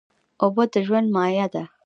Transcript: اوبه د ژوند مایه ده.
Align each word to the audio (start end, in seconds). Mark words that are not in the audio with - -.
اوبه 0.43 0.63
د 0.71 0.73
ژوند 0.85 1.07
مایه 1.15 1.47
ده. 1.53 1.63